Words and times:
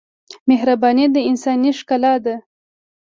مهرباني 0.49 1.05
د 1.15 1.17
انسانۍ 1.29 1.71
ښکلا 1.79 2.13
ده. 2.25 2.35